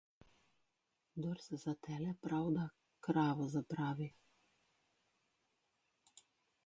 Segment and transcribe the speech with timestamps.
[1.15, 2.65] Kdor se za tele pravda,
[3.09, 4.11] kravo zapravi.